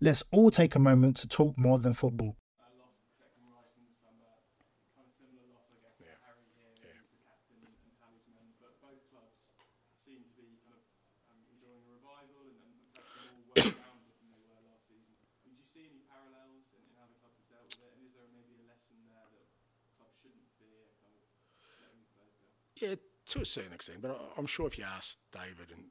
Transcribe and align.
Let's 0.00 0.22
all 0.30 0.50
take 0.50 0.76
a 0.76 0.78
moment 0.78 1.16
to 1.18 1.28
talk 1.28 1.58
more 1.58 1.78
than 1.78 1.92
football. 1.92 2.36
Yeah, 22.80 22.94
to 23.26 23.40
a 23.40 23.44
certain 23.44 23.72
extent, 23.72 24.02
but 24.02 24.16
I'm 24.38 24.46
sure 24.46 24.68
if 24.68 24.78
you 24.78 24.84
ask 24.84 25.18
David 25.32 25.72
and, 25.72 25.86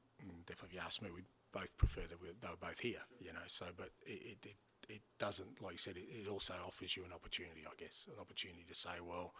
definitely 0.45 0.69
if 0.69 0.73
you 0.75 0.79
ask 0.79 1.01
me, 1.01 1.09
we'd 1.13 1.25
both 1.53 1.75
prefer 1.77 2.01
that 2.01 2.21
we, 2.21 2.29
they 2.39 2.49
were 2.49 2.59
both 2.59 2.79
here, 2.79 3.03
you 3.19 3.33
know. 3.33 3.47
So, 3.47 3.65
but 3.75 3.89
it, 4.05 4.37
it, 4.43 4.55
it, 4.89 5.01
doesn't, 5.19 5.61
like 5.61 5.73
you 5.73 5.77
said, 5.77 5.97
it, 5.97 6.07
it 6.09 6.27
also 6.27 6.53
offers 6.65 6.95
you 6.95 7.03
an 7.03 7.13
opportunity, 7.13 7.65
I 7.65 7.75
guess, 7.77 8.07
an 8.07 8.19
opportunity 8.19 8.65
to 8.69 8.75
say, 8.75 9.01
well, 9.01 9.33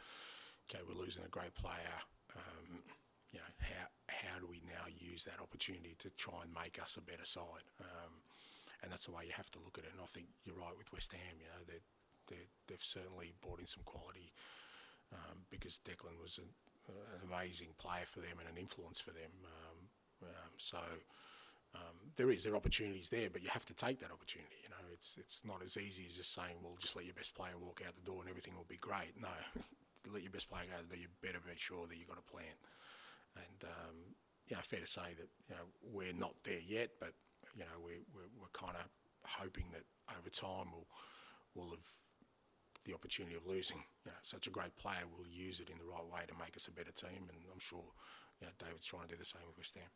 okay, 0.68 0.84
we're 0.88 1.00
losing 1.00 1.24
a 1.24 1.30
great 1.30 1.56
player. 1.56 2.02
Um, 2.36 2.84
you 3.32 3.40
know, 3.40 3.52
how 3.60 3.88
how 4.08 4.40
do 4.40 4.48
we 4.48 4.64
now 4.64 4.88
use 4.88 5.26
that 5.26 5.44
opportunity 5.44 5.96
to 6.00 6.10
try 6.16 6.44
and 6.44 6.52
make 6.54 6.82
us 6.82 6.96
a 6.98 7.04
better 7.04 7.26
side? 7.26 7.68
Um, 7.80 8.24
and 8.82 8.92
that's 8.92 9.06
the 9.06 9.12
way 9.12 9.26
you 9.26 9.36
have 9.36 9.52
to 9.52 9.60
look 9.60 9.78
at 9.78 9.84
it. 9.84 9.92
And 9.92 10.02
I 10.02 10.08
think 10.08 10.28
you're 10.46 10.56
right 10.58 10.78
with 10.78 10.94
West 10.94 11.12
Ham. 11.12 11.36
You 11.40 11.52
know, 11.52 11.64
they 11.68 11.82
they 12.32 12.48
they've 12.68 12.84
certainly 12.84 13.34
brought 13.42 13.60
in 13.60 13.68
some 13.68 13.84
quality 13.84 14.32
um, 15.12 15.48
because 15.50 15.80
Declan 15.84 16.20
was 16.22 16.38
an, 16.38 16.52
an 16.88 17.22
amazing 17.28 17.76
player 17.78 18.06
for 18.06 18.20
them 18.20 18.40
and 18.40 18.48
an 18.48 18.60
influence 18.60 19.00
for 19.00 19.12
them. 19.12 19.44
Um, 19.44 19.78
um, 20.24 20.54
so 20.58 20.80
um, 21.76 22.12
there 22.16 22.32
is 22.32 22.44
there 22.44 22.54
are 22.54 22.58
opportunities 22.58 23.10
there, 23.10 23.30
but 23.32 23.44
you 23.44 23.50
have 23.50 23.66
to 23.66 23.74
take 23.74 24.00
that 24.00 24.12
opportunity. 24.12 24.58
You 24.64 24.70
know, 24.70 24.84
it's 24.94 25.18
it's 25.18 25.44
not 25.46 25.62
as 25.64 25.78
easy 25.78 26.06
as 26.08 26.18
just 26.18 26.34
saying, 26.34 26.62
well, 26.62 26.76
just 26.80 26.96
let 26.96 27.06
your 27.06 27.14
best 27.14 27.36
player 27.36 27.58
walk 27.60 27.82
out 27.86 27.96
the 27.96 28.10
door 28.10 28.22
and 28.22 28.30
everything 28.30 28.56
will 28.56 28.70
be 28.70 28.78
great. 28.78 29.20
No, 29.20 29.34
let 30.14 30.24
your 30.24 30.32
best 30.32 30.50
player 30.50 30.64
go 30.70 30.78
out 30.78 30.90
the 30.90 30.96
door. 30.96 31.02
You 31.02 31.10
better 31.22 31.40
be 31.44 31.58
sure 31.58 31.88
that 31.88 31.98
you've 31.98 32.08
got 32.08 32.20
a 32.20 32.32
plan. 32.32 32.56
And 33.36 33.60
um, 33.64 33.96
you 34.48 34.56
know, 34.56 34.64
fair 34.64 34.80
to 34.80 34.88
say 34.88 35.14
that 35.18 35.30
you 35.50 35.56
know 35.56 35.66
we're 35.84 36.16
not 36.16 36.34
there 36.44 36.64
yet, 36.64 36.92
but 37.00 37.14
you 37.56 37.64
know 37.64 37.78
we 37.84 38.04
we're, 38.16 38.32
we're 38.40 38.56
kind 38.56 38.76
of 38.76 38.88
hoping 39.28 39.72
that 39.76 39.84
over 40.16 40.30
time 40.30 40.72
we'll 40.72 40.88
we'll 41.54 41.72
have 41.76 41.88
the 42.88 42.96
opportunity 42.96 43.36
of 43.36 43.44
losing 43.44 43.84
you 44.08 44.12
know, 44.16 44.18
such 44.24 44.48
a 44.48 44.50
great 44.50 44.72
player. 44.80 45.04
We'll 45.04 45.28
use 45.28 45.60
it 45.60 45.68
in 45.68 45.76
the 45.78 45.84
right 45.84 46.08
way 46.08 46.24
to 46.24 46.36
make 46.40 46.56
us 46.56 46.72
a 46.72 46.74
better 46.74 46.96
team, 46.96 47.28
and 47.28 47.44
I'm 47.52 47.60
sure 47.60 47.84
you 48.40 48.48
know, 48.48 48.54
David's 48.56 48.88
trying 48.88 49.12
to 49.12 49.12
do 49.12 49.20
the 49.20 49.28
same 49.28 49.44
with 49.44 49.60
West 49.60 49.76
Ham. 49.76 49.92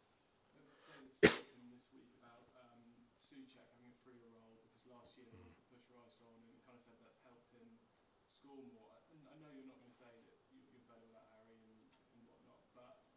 this 1.21 1.87
week 1.95 2.11
about 2.19 2.45
um, 2.57 2.83
Soucek 3.15 3.63
having 3.71 3.89
a 3.89 3.97
freer 4.03 4.27
role 4.33 4.59
because 4.67 4.83
last 4.91 5.15
year 5.17 5.29
he 5.31 5.39
had 5.39 5.55
to 5.55 5.65
push 5.71 5.85
Rice 5.93 6.19
on 6.21 6.35
and 6.45 6.57
kind 6.67 6.77
of 6.77 6.83
said 6.83 6.99
that's 6.99 7.21
helped 7.23 7.49
him 7.53 7.79
And 8.51 9.23
I 9.31 9.35
know 9.39 9.47
you're 9.55 9.63
not 9.63 9.79
going 9.79 9.87
to 9.87 9.95
say 9.95 10.11
that 10.27 10.39
you, 10.51 10.59
you're 10.75 10.83
better 10.83 11.07
without 11.07 11.31
Harry 11.39 11.55
and, 11.55 11.87
and 12.11 12.19
whatnot, 12.27 12.67
but 12.75 13.07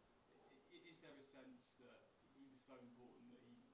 is 0.71 1.03
there 1.03 1.11
a 1.19 1.27
sense 1.27 1.75
that 1.83 2.15
he 2.39 2.47
was 2.47 2.63
so 2.63 2.79
important 2.79 3.35
that 3.35 3.43
he 3.43 3.67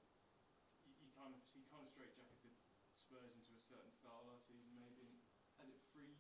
he, 0.82 1.14
kind 1.14 1.38
of 1.38 1.42
he 1.54 1.62
kind 1.70 1.86
of 1.86 1.90
straight 1.94 2.18
jacketed 2.18 2.58
Spurs 2.98 3.38
into 3.38 3.54
a 3.54 3.62
certain 3.62 3.94
style 3.94 4.26
last 4.26 4.50
season 4.50 4.74
maybe? 4.82 5.22
Has 5.62 5.70
it 5.70 5.78
freed 5.94 6.18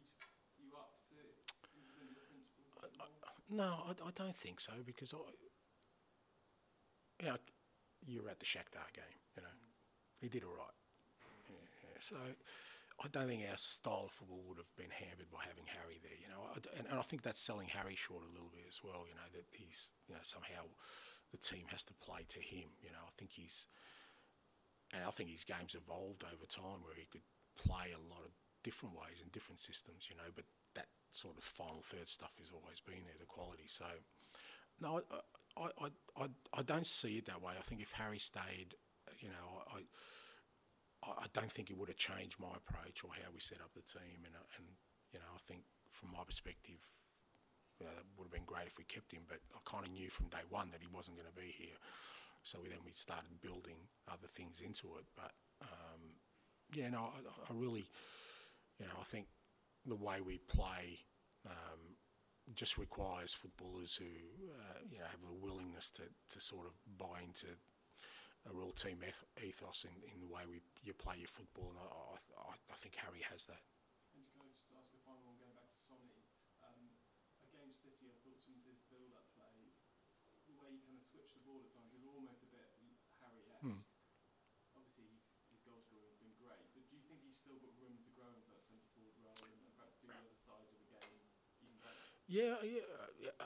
you 0.61 0.77
up 0.77 1.01
to 1.09 1.17
your 1.17 1.89
principles? 2.29 2.69
a 2.77 2.85
bit? 2.85 2.93
Uh, 3.01 3.09
uh, 3.25 3.33
no, 3.49 3.69
I, 3.89 3.97
I 3.97 4.11
don't 4.13 4.37
think 4.37 4.61
so 4.61 4.77
because 4.85 5.17
I, 5.17 5.25
you 7.17 7.33
know, 7.33 7.41
you 8.05 8.21
were 8.21 8.29
at 8.29 8.37
the 8.37 8.45
Shakhtar 8.45 8.93
game. 8.93 9.17
You 9.33 9.41
know, 9.41 9.49
mm. 9.49 9.73
he 10.21 10.29
did 10.29 10.45
all 10.45 10.53
right. 10.53 10.77
Yeah, 11.49 11.65
yeah. 11.81 11.97
So 11.97 12.17
I 13.01 13.09
don't 13.09 13.27
think 13.27 13.41
our 13.49 13.57
style 13.57 14.05
of 14.05 14.13
football 14.13 14.45
would 14.45 14.61
have 14.61 14.69
been 14.77 14.93
hampered 14.93 15.33
by 15.33 15.41
having 15.49 15.65
Harry 15.65 15.97
there. 16.01 16.15
You 16.21 16.29
know, 16.29 16.53
and, 16.53 16.85
and 16.85 16.99
I 16.99 17.01
think 17.01 17.25
that's 17.25 17.41
selling 17.41 17.73
Harry 17.73 17.97
short 17.97 18.21
a 18.21 18.29
little 18.29 18.53
bit 18.53 18.69
as 18.69 18.81
well. 18.83 19.09
You 19.09 19.17
know 19.17 19.29
that 19.33 19.49
he's 19.49 19.91
you 20.07 20.13
know 20.13 20.21
somehow 20.23 20.69
the 21.33 21.41
team 21.41 21.65
has 21.73 21.83
to 21.89 21.97
play 21.97 22.25
to 22.29 22.39
him. 22.39 22.77
You 22.81 22.93
know, 22.93 23.01
I 23.01 23.13
think 23.17 23.31
he's 23.33 23.65
and 24.93 25.03
I 25.03 25.11
think 25.11 25.29
his 25.29 25.45
game's 25.45 25.75
evolved 25.75 26.23
over 26.23 26.45
time 26.45 26.83
where 26.83 26.95
he 26.95 27.07
could 27.09 27.25
play 27.55 27.95
a 27.95 28.01
lot 28.11 28.23
of 28.25 28.31
different 28.63 28.95
ways 28.95 29.21
and 29.21 29.31
different 29.31 29.59
systems, 29.59 30.07
you 30.09 30.15
know, 30.15 30.29
but 30.35 30.45
that 30.75 30.87
sort 31.09 31.37
of 31.37 31.43
final 31.43 31.81
third 31.83 32.07
stuff 32.07 32.33
has 32.37 32.51
always 32.51 32.79
been 32.79 33.03
there, 33.05 33.15
the 33.19 33.25
quality. 33.25 33.67
So, 33.67 33.85
no, 34.79 35.01
I, 35.11 35.61
I, 35.61 35.65
I, 35.65 36.23
I, 36.23 36.27
I 36.59 36.61
don't 36.61 36.85
see 36.85 37.17
it 37.17 37.25
that 37.25 37.41
way. 37.41 37.53
I 37.57 37.61
think 37.61 37.81
if 37.81 37.91
Harry 37.93 38.19
stayed, 38.19 38.75
you 39.19 39.29
know, 39.29 39.63
I, 39.73 39.81
I, 41.03 41.25
don't 41.33 41.51
think 41.51 41.69
it 41.69 41.77
would 41.77 41.89
have 41.89 41.97
changed 41.97 42.39
my 42.39 42.53
approach 42.53 43.03
or 43.03 43.11
how 43.17 43.33
we 43.33 43.39
set 43.39 43.61
up 43.61 43.73
the 43.73 43.81
team. 43.81 44.21
And, 44.25 44.35
uh, 44.35 44.45
and 44.57 44.67
you 45.13 45.19
know, 45.19 45.31
I 45.33 45.41
think 45.47 45.63
from 45.89 46.11
my 46.13 46.23
perspective, 46.25 46.81
uh, 47.81 48.05
it 48.05 48.05
would 48.17 48.25
have 48.25 48.35
been 48.35 48.45
great 48.45 48.67
if 48.67 48.77
we 48.77 48.85
kept 48.85 49.11
him, 49.11 49.25
but 49.27 49.41
I 49.55 49.59
kind 49.65 49.85
of 49.85 49.91
knew 49.91 50.09
from 50.09 50.29
day 50.29 50.45
one 50.49 50.69
that 50.71 50.81
he 50.81 50.87
wasn't 50.87 51.17
going 51.17 51.29
to 51.29 51.41
be 51.41 51.49
here. 51.49 51.77
So 52.43 52.59
we, 52.61 52.69
then 52.69 52.85
we 52.85 52.91
started 52.93 53.41
building 53.41 53.89
other 54.07 54.29
things 54.29 54.61
into 54.61 54.97
it. 54.97 55.05
But 55.15 55.33
um, 55.61 56.21
yeah, 56.73 56.89
no, 56.89 57.09
I, 57.09 57.19
I 57.49 57.53
really, 57.53 57.85
you 58.79 58.85
know, 58.85 58.97
I 58.99 59.03
think 59.03 59.27
the 59.85 59.95
way 59.95 60.21
we 60.21 60.37
play 60.37 61.05
um, 61.45 61.97
just 62.55 62.77
requires 62.77 63.33
footballers 63.33 63.95
who, 63.95 64.05
uh, 64.05 64.79
you 64.89 64.99
know, 64.99 65.05
have 65.05 65.21
a 65.27 65.33
willingness 65.33 65.91
to, 65.91 66.03
to 66.29 66.41
sort 66.41 66.67
of 66.67 66.73
buy 66.97 67.21
into 67.23 67.47
a 68.47 68.51
real 68.53 68.73
team 68.73 69.03
ethos 69.37 69.85
in, 69.85 70.01
in 70.09 70.19
the 70.21 70.29
way 70.29 70.45
we 70.49 70.61
you 70.81 70.93
play 70.93 71.17
your 71.21 71.29
football. 71.29 71.73
And 71.73 71.79
I, 71.81 71.87
I, 72.37 72.53
I 72.73 72.77
think 72.81 72.97
Harry 72.97 73.21
has 73.29 73.45
that. 73.45 73.61
And 74.17 74.25
can 74.29 74.41
I 74.41 74.49
just 74.49 74.69
ask 74.73 74.89
a 74.91 75.01
final 75.05 75.23
one 75.27 75.37
going 75.37 75.53
back 75.55 75.69
to 75.71 75.79
Sonny? 75.79 76.25
Um, 76.65 76.97
against 77.45 77.81
City, 77.85 78.09
I 78.09 78.17
thought 78.21 78.41
some 78.41 78.57
of 78.57 78.65
his 78.65 78.81
build-up 78.89 79.29
play, 79.37 79.73
the 80.49 80.55
way 80.57 80.73
he 80.73 80.79
kind 80.83 80.97
of 80.97 81.05
switched 81.05 81.37
the 81.37 81.43
ball 81.45 81.61
at 81.63 81.71
times, 81.73 81.93
was 81.93 82.05
almost 82.05 82.43
a 82.43 82.49
bit 82.49 82.69
Harry-esque. 83.21 83.85
Obviously, 84.73 85.05
his, 85.13 85.21
his 85.53 85.61
goal 85.61 85.77
scoring 85.85 86.09
has 86.09 86.17
been 86.17 86.33
great, 86.41 86.65
but 86.73 86.83
do 86.89 86.97
you 86.97 87.03
think 87.05 87.21
he's 87.21 87.37
still 87.37 87.61
got 87.61 87.69
room 87.77 88.01
to 88.01 88.11
grow 88.17 88.33
into 88.33 88.49
that 88.49 88.65
centre 88.65 88.89
forward 88.97 89.17
role 89.21 89.37
and 89.45 89.61
perhaps 89.77 90.01
do 90.01 90.09
the 90.09 90.17
other 90.17 90.33
sides 90.41 90.73
of 90.73 90.79
the 90.81 90.89
game 90.89 91.21
even 91.61 91.77
better? 91.77 92.01
Yeah, 92.01 92.20
yeah, 92.31 92.55
yeah, 92.63 92.79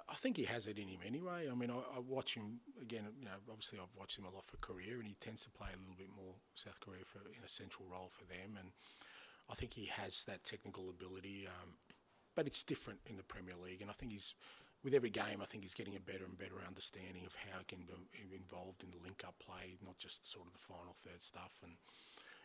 I 0.07 0.13
think 0.13 0.37
he 0.37 0.43
has 0.45 0.67
it 0.67 0.77
in 0.77 0.87
him 0.87 0.99
anyway. 1.03 1.49
I 1.51 1.55
mean, 1.55 1.71
I, 1.71 1.81
I 1.97 1.99
watch 1.99 2.35
him 2.35 2.61
again. 2.79 3.05
You 3.17 3.25
know, 3.25 3.31
obviously 3.49 3.79
I've 3.79 3.97
watched 3.97 4.19
him 4.19 4.25
a 4.25 4.29
lot 4.29 4.45
for 4.45 4.57
Korea, 4.57 4.93
and 4.93 5.07
he 5.07 5.17
tends 5.19 5.43
to 5.45 5.49
play 5.49 5.69
a 5.73 5.79
little 5.79 5.97
bit 5.97 6.13
more 6.15 6.35
South 6.53 6.79
Korea 6.79 7.01
for 7.03 7.19
in 7.25 7.43
a 7.43 7.49
central 7.49 7.89
role 7.89 8.11
for 8.13 8.25
them. 8.25 8.57
And 8.59 8.77
I 9.49 9.55
think 9.55 9.73
he 9.73 9.89
has 9.89 10.23
that 10.25 10.43
technical 10.43 10.87
ability, 10.87 11.47
um, 11.49 11.81
but 12.35 12.45
it's 12.45 12.63
different 12.63 12.99
in 13.09 13.17
the 13.17 13.23
Premier 13.25 13.57
League. 13.57 13.81
And 13.81 13.89
I 13.89 13.93
think 13.93 14.11
he's 14.11 14.35
with 14.83 14.93
every 14.93 15.09
game. 15.09 15.41
I 15.41 15.45
think 15.45 15.63
he's 15.63 15.73
getting 15.73 15.97
a 15.97 15.99
better 15.99 16.25
and 16.25 16.37
better 16.37 16.61
understanding 16.61 17.25
of 17.25 17.33
how 17.41 17.57
he 17.57 17.65
can 17.65 17.89
be 17.89 18.37
involved 18.37 18.83
in 18.83 18.91
the 18.91 19.01
link-up 19.01 19.41
play, 19.41 19.81
not 19.83 19.97
just 19.97 20.29
sort 20.29 20.45
of 20.45 20.53
the 20.53 20.61
final 20.61 20.93
third 20.93 21.23
stuff. 21.25 21.57
And 21.63 21.81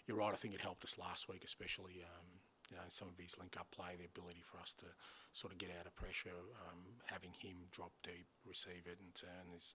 you're 0.08 0.16
right. 0.16 0.32
I 0.32 0.40
think 0.40 0.54
it 0.54 0.64
helped 0.64 0.84
us 0.84 0.96
last 0.96 1.28
week, 1.28 1.44
especially 1.44 2.00
um, 2.00 2.39
you 2.70 2.76
know, 2.76 2.88
some 2.88 3.08
of 3.08 3.18
his 3.18 3.38
link-up 3.38 3.70
play, 3.70 3.98
the 3.98 4.06
ability 4.06 4.42
for 4.46 4.58
us 4.58 4.74
to 4.74 4.86
sort 5.32 5.52
of 5.52 5.58
get 5.58 5.70
out 5.78 5.86
of 5.86 5.94
pressure, 5.94 6.38
um, 6.68 7.02
having 7.06 7.34
him 7.36 7.66
drop 7.70 7.92
deep, 8.02 8.26
receive 8.46 8.86
it, 8.86 8.98
and 9.02 9.14
turn 9.14 9.50
is 9.54 9.74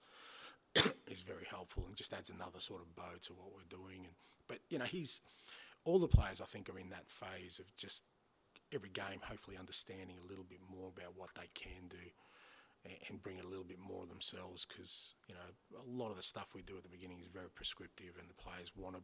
is 1.08 1.22
very 1.22 1.46
helpful, 1.50 1.86
and 1.88 1.96
just 1.96 2.14
adds 2.14 2.30
another 2.30 2.60
sort 2.60 2.82
of 2.82 2.96
bow 2.96 3.20
to 3.22 3.34
what 3.34 3.52
we're 3.54 3.70
doing. 3.70 4.06
And 4.06 4.16
but 4.48 4.60
you 4.70 4.80
know, 4.80 4.86
he's 4.86 5.22
all 5.84 6.00
the 6.00 6.08
players 6.08 6.42
I 6.42 6.46
think 6.46 6.70
are 6.70 6.80
in 6.80 6.90
that 6.90 7.10
phase 7.10 7.60
of 7.60 7.76
just 7.78 8.04
every 8.74 8.90
game, 8.90 9.20
hopefully 9.22 9.58
understanding 9.58 10.18
a 10.18 10.28
little 10.28 10.44
bit 10.44 10.60
more 10.68 10.90
about 10.90 11.16
what 11.16 11.30
they 11.36 11.50
can 11.54 11.88
do 11.90 12.12
and 13.10 13.24
bring 13.24 13.40
a 13.40 13.48
little 13.48 13.64
bit 13.64 13.80
more 13.80 14.04
of 14.04 14.10
themselves 14.10 14.66
because 14.66 15.16
you 15.28 15.34
know 15.34 15.82
a 15.82 15.90
lot 15.90 16.12
of 16.12 16.18
the 16.18 16.24
stuff 16.24 16.54
we 16.54 16.62
do 16.62 16.78
at 16.78 16.84
the 16.84 16.90
beginning 16.90 17.20
is 17.20 17.28
very 17.28 17.50
prescriptive 17.50 18.14
and 18.20 18.30
the 18.30 18.38
players 18.38 18.72
want 18.76 18.96
to 18.96 19.02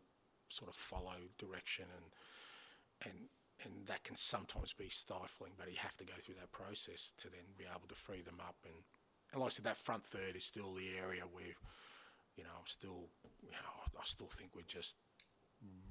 sort 0.50 0.70
of 0.70 0.76
follow 0.76 1.18
direction 1.38 1.86
and 1.96 3.10
and 3.10 3.26
and 3.64 3.88
that 3.88 4.04
can 4.04 4.16
sometimes 4.16 4.74
be 4.74 4.90
stifling 4.90 5.54
but 5.58 5.70
you 5.72 5.78
have 5.78 5.98
to 5.98 6.06
go 6.06 6.14
through 6.22 6.36
that 6.36 6.52
process 6.52 7.14
to 7.18 7.30
then 7.30 7.56
be 7.58 7.66
able 7.66 7.88
to 7.88 7.96
free 7.96 8.22
them 8.22 8.40
up 8.40 8.56
and 8.66 8.84
and 9.32 9.40
like 9.40 9.48
I 9.48 9.50
said 9.52 9.66
that 9.66 9.78
front 9.78 10.06
third 10.06 10.36
is 10.36 10.44
still 10.44 10.74
the 10.74 10.90
area 10.98 11.24
where 11.32 11.56
you 12.36 12.44
know 12.44 12.56
I'm 12.58 12.68
still 12.68 13.10
you 13.42 13.52
know 13.52 13.98
I 13.98 14.06
still 14.06 14.28
think 14.28 14.52
we're 14.56 14.64
just 14.68 14.96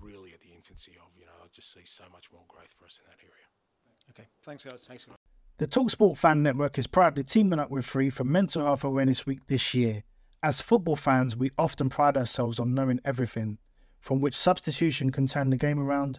really 0.01 0.33
at 0.33 0.41
the 0.41 0.53
infancy 0.55 0.93
of 0.93 1.11
you 1.19 1.27
know 1.27 1.33
I 1.43 1.47
just 1.53 1.73
see 1.73 1.85
so 1.85 2.05
much 2.13 2.31
more 2.33 2.43
growth 2.49 2.75
for 2.77 2.85
us 2.85 3.01
in 3.03 3.09
that 3.09 3.23
area. 3.23 3.47
Okay, 4.11 4.29
thanks 4.43 4.65
guys. 4.65 4.85
Thanks 4.87 5.05
guys. 5.05 5.17
The 5.59 5.67
Talksport 5.67 6.17
Fan 6.17 6.43
Network 6.43 6.79
is 6.79 6.87
proudly 6.87 7.23
teaming 7.23 7.59
up 7.59 7.71
with 7.71 7.85
Free 7.85 8.09
for 8.09 8.25
Mental 8.25 8.65
Health 8.65 8.83
Awareness 8.83 9.27
Week 9.27 9.47
this 9.47 9.75
year. 9.75 10.03
As 10.43 10.63
football 10.63 10.97
fans, 10.97 11.37
we 11.37 11.51
often 11.59 11.91
pride 11.91 12.17
ourselves 12.17 12.59
on 12.59 12.73
knowing 12.73 12.99
everything, 13.05 13.59
from 14.01 14.23
which 14.23 14.35
substitution 14.35 15.13
can 15.13 15.27
turn 15.27 15.51
the 15.51 15.59
game 15.59 15.79
around 15.79 16.19